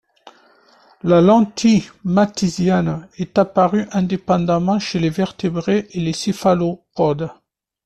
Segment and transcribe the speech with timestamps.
[1.03, 7.29] La lentille Mathésienne est apparue indépendamment chez les Vertébrés et les Céphalopodes.